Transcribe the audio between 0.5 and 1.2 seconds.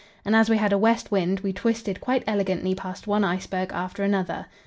had a west